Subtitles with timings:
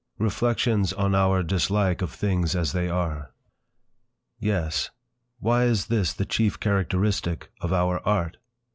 [0.17, 0.95] 1906.
[0.97, 3.31] REFLECTIONS ON OUR DISLIKE OF THINGS AS THEY ARE
[4.39, 4.89] Yes!
[5.37, 8.37] Why is this the chief characteristic of our art?